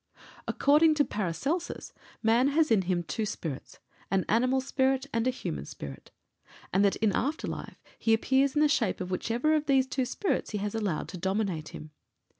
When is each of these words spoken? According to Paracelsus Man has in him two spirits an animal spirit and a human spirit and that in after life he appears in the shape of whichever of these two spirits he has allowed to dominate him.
According 0.47 0.95
to 0.95 1.05
Paracelsus 1.05 1.93
Man 2.23 2.47
has 2.47 2.71
in 2.71 2.81
him 2.81 3.03
two 3.03 3.23
spirits 3.23 3.77
an 4.09 4.25
animal 4.27 4.59
spirit 4.59 5.05
and 5.13 5.27
a 5.27 5.29
human 5.29 5.63
spirit 5.63 6.09
and 6.73 6.83
that 6.83 6.95
in 6.95 7.11
after 7.11 7.45
life 7.45 7.83
he 7.99 8.15
appears 8.15 8.55
in 8.55 8.61
the 8.61 8.67
shape 8.67 8.99
of 8.99 9.11
whichever 9.11 9.53
of 9.53 9.67
these 9.67 9.85
two 9.85 10.05
spirits 10.05 10.49
he 10.53 10.57
has 10.57 10.73
allowed 10.73 11.07
to 11.09 11.19
dominate 11.19 11.67
him. 11.69 11.91